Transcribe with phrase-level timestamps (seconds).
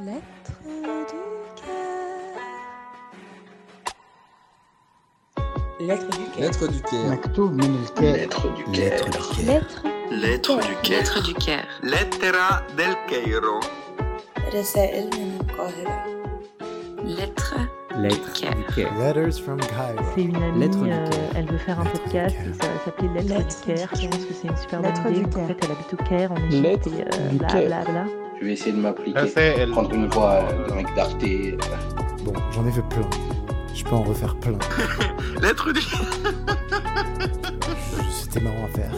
[0.00, 0.20] Lettre
[0.54, 1.76] du cœur.
[5.80, 6.40] Lettre du cœur.
[6.40, 7.10] Lettre du Caire.
[7.10, 9.04] مكتوب من الكاتب Lettre du Caire.
[9.04, 9.64] Lettre du Caire.
[10.10, 10.98] Lettre du Caire.
[11.00, 11.68] Lettre du Caire.
[11.82, 13.60] Lettera del Cairo.
[14.54, 16.04] رسائل من القاهرة.
[17.04, 17.54] Lettre
[17.90, 18.54] du Lettre Caire.
[18.56, 18.92] du Caire.
[18.98, 20.04] Letters from Cairo.
[20.14, 21.30] C'est une amie, Lettre du euh, Caire.
[21.36, 22.46] elle veut faire un Lettre du podcast Caire.
[22.48, 23.88] et ça va s'appeler Lettre, Lettre du Caire.
[23.92, 25.28] du Je pense que c'est une super Lettre bonne du idée.
[25.30, 25.46] En Caire.
[25.48, 27.66] fait, elle habite au Caire, en Égypte, Lettre et euh, du bla Caire.
[27.66, 28.04] bla bla.
[28.39, 29.65] Je vais essayer de m'appliquer.
[29.71, 31.23] Prendre une voix de mec d'Arte.
[31.23, 31.57] euh,
[32.23, 33.07] Bon, j'en ai fait plein.
[33.73, 34.57] Je peux en refaire plein.
[35.41, 35.81] Lettre du
[38.11, 38.91] C'était marrant à faire.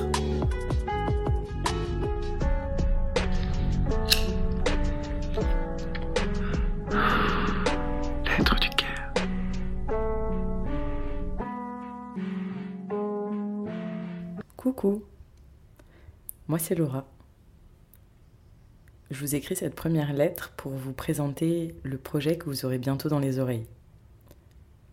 [8.25, 9.13] Lettre du Caire.
[14.55, 15.03] Coucou,
[16.47, 17.05] moi c'est Laura.
[19.11, 23.09] Je vous écris cette première lettre pour vous présenter le projet que vous aurez bientôt
[23.09, 23.65] dans les oreilles.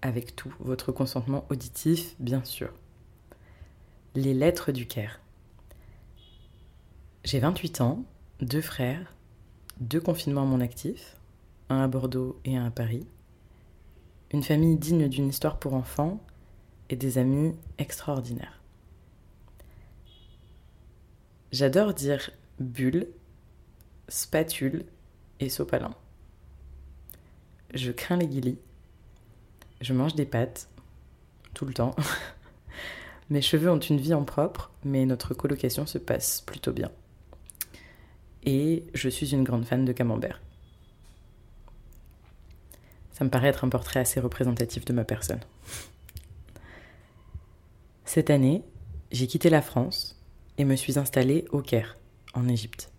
[0.00, 2.72] Avec tout votre consentement auditif, bien sûr.
[4.14, 5.20] Les lettres du Caire.
[7.24, 8.04] J'ai 28 ans,
[8.40, 9.14] deux frères,
[9.80, 11.16] deux confinements à mon actif,
[11.68, 13.06] un à Bordeaux et un à Paris,
[14.32, 16.24] une famille digne d'une histoire pour enfants
[16.88, 18.62] et des amis extraordinaires.
[21.52, 23.08] J'adore dire bulle,
[24.08, 24.84] spatule
[25.40, 25.94] et sopalin.
[27.74, 28.58] Je crains les guilis.
[29.80, 30.68] Je mange des pâtes
[31.54, 31.94] tout le temps.
[33.30, 36.90] Mes cheveux ont une vie en propre, mais notre colocation se passe plutôt bien.
[38.44, 40.40] Et je suis une grande fan de camembert.
[43.10, 45.40] Ça me paraît être un portrait assez représentatif de ma personne.
[48.04, 48.62] Cette année,
[49.10, 50.22] j'ai quitté la France
[50.58, 51.96] et me suis installée au Caire,
[52.34, 52.92] en Égypte.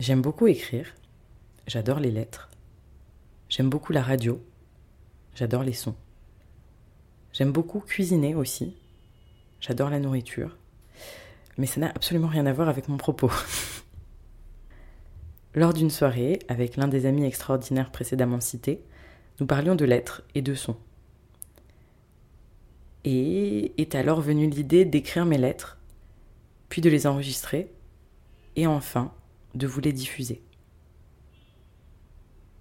[0.00, 0.86] J'aime beaucoup écrire,
[1.66, 2.48] j'adore les lettres,
[3.50, 4.42] j'aime beaucoup la radio,
[5.34, 5.94] j'adore les sons.
[7.34, 8.78] J'aime beaucoup cuisiner aussi,
[9.60, 10.56] j'adore la nourriture,
[11.58, 13.30] mais ça n'a absolument rien à voir avec mon propos.
[15.54, 18.82] Lors d'une soirée, avec l'un des amis extraordinaires précédemment cités,
[19.38, 20.78] nous parlions de lettres et de sons.
[23.04, 25.76] Et est alors venue l'idée d'écrire mes lettres,
[26.70, 27.70] puis de les enregistrer,
[28.56, 29.12] et enfin
[29.54, 30.42] de vous les diffuser.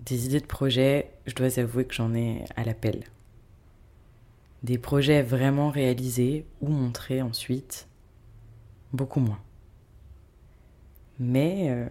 [0.02, 3.04] Des idées de projets, je dois avouer que j'en ai à l'appel.
[4.64, 7.88] Des projets vraiment réalisés ou montrés ensuite,
[8.94, 9.42] beaucoup moins.
[11.20, 11.88] Mais euh,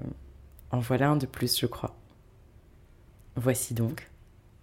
[0.71, 1.97] en voilà un de plus, je crois.
[3.37, 4.11] Voici donc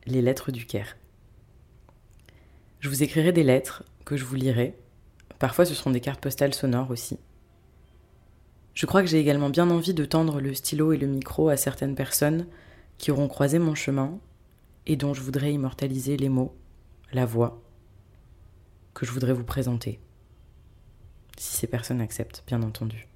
[0.05, 0.97] les lettres du Caire.
[2.79, 4.75] Je vous écrirai des lettres que je vous lirai.
[5.39, 7.17] Parfois, ce seront des cartes postales sonores aussi.
[8.75, 11.55] Je crois que j'ai également bien envie de tendre le stylo et le micro à
[11.55, 12.45] certaines personnes
[12.97, 14.19] qui auront croisé mon chemin
[14.85, 16.53] et dont je voudrais immortaliser les mots,
[17.13, 17.63] la voix,
[18.93, 20.01] que je voudrais vous présenter.
[21.37, 23.07] Si ces personnes acceptent, bien entendu.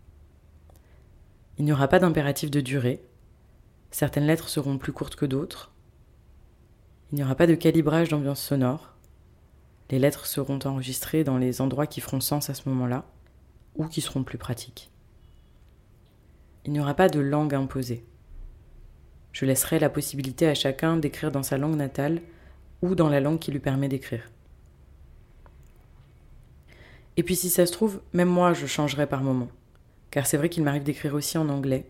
[1.58, 3.03] Il n'y aura pas d'impératif de durée.
[3.91, 5.74] Certaines lettres seront plus courtes que d'autres.
[7.12, 8.96] Il n'y aura pas de calibrage d'ambiance sonore.
[9.90, 13.06] Les lettres seront enregistrées dans les endroits qui feront sens à ce moment-là
[13.76, 14.90] ou qui seront plus pratiques.
[16.69, 18.06] Il n'y aura pas de langue imposée.
[19.31, 22.22] Je laisserai la possibilité à chacun d'écrire dans sa langue natale
[22.84, 24.30] ou dans la langue qui lui permet d'écrire.
[27.18, 29.47] Et puis si ça se trouve, même moi je changerai par moment,
[30.12, 31.90] car c'est vrai qu'il m'arrive d'écrire aussi en anglais,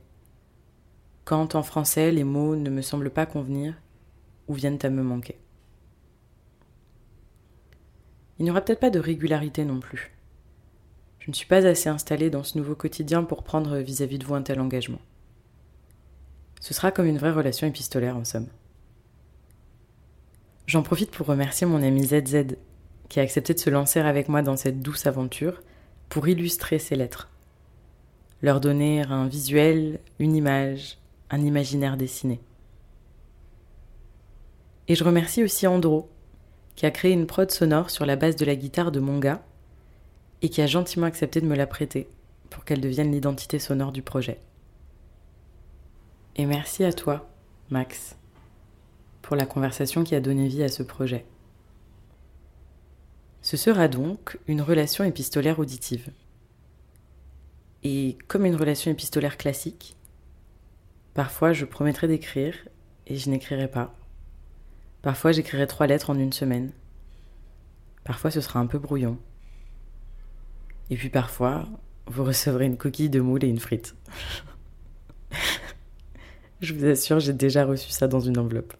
[1.25, 3.73] quand en français les mots ne me semblent pas convenir
[4.47, 5.37] ou viennent à me manquer.
[8.37, 10.18] Il n'y aura peut-être pas de régularité non plus.
[11.29, 14.33] Je ne suis pas assez installée dans ce nouveau quotidien pour prendre vis-à-vis de vous
[14.33, 14.97] un tel engagement.
[16.59, 18.47] Ce sera comme une vraie relation épistolaire en somme.
[20.65, 22.55] J'en profite pour remercier mon ami ZZ
[23.09, 25.61] qui a accepté de se lancer avec moi dans cette douce aventure
[26.09, 27.29] pour illustrer ces lettres.
[28.41, 30.97] Leur donner un visuel, une image,
[31.29, 32.39] un imaginaire dessiné.
[34.87, 36.09] Et je remercie aussi Andro,
[36.75, 39.19] qui a créé une prod sonore sur la base de la guitare de mon
[40.41, 42.07] et qui a gentiment accepté de me la prêter
[42.49, 44.39] pour qu'elle devienne l'identité sonore du projet.
[46.35, 47.29] Et merci à toi,
[47.69, 48.15] Max,
[49.21, 51.25] pour la conversation qui a donné vie à ce projet.
[53.41, 56.11] Ce sera donc une relation épistolaire auditive.
[57.83, 59.95] Et comme une relation épistolaire classique,
[61.13, 62.55] parfois je promettrai d'écrire
[63.07, 63.95] et je n'écrirai pas.
[65.01, 66.71] Parfois j'écrirai trois lettres en une semaine.
[68.03, 69.17] Parfois ce sera un peu brouillon.
[70.89, 71.67] Et puis parfois,
[72.07, 73.95] vous recevrez une coquille de moule et une frite.
[76.61, 78.73] Je vous assure, j'ai déjà reçu ça dans une enveloppe.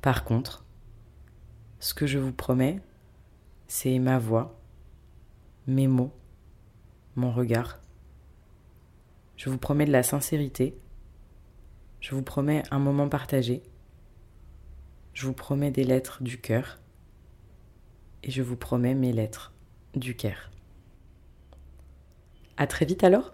[0.00, 0.64] Par contre,
[1.80, 2.80] ce que je vous promets,
[3.66, 4.60] c'est ma voix,
[5.66, 6.12] mes mots,
[7.16, 7.80] mon regard.
[9.36, 10.78] Je vous promets de la sincérité.
[12.00, 13.62] Je vous promets un moment partagé.
[15.14, 16.78] Je vous promets des lettres du cœur.
[18.22, 19.53] Et je vous promets mes lettres
[19.96, 20.50] du Caire.
[22.56, 23.32] À très vite alors.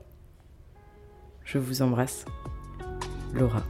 [1.44, 2.24] Je vous embrasse.
[3.34, 3.62] Laura.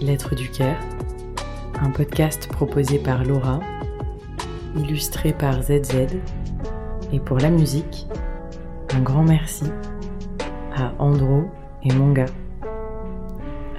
[0.00, 0.80] Lettres du Caire,
[1.80, 3.60] un podcast proposé par Laura,
[4.76, 6.18] illustré par ZZ,
[7.12, 8.06] et pour la musique,
[8.94, 9.64] un grand merci
[10.74, 11.50] à Andro
[11.82, 12.26] et Monga.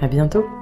[0.00, 0.57] À bientôt!